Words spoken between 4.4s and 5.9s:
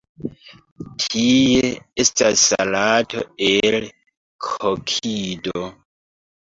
kokido.